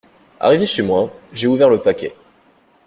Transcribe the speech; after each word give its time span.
Arrivé 0.39 0.65
chez 0.65 0.81
moi, 0.81 1.13
j’ai 1.31 1.45
ouvert 1.45 1.69
le 1.69 1.79
paquet. 1.79 2.15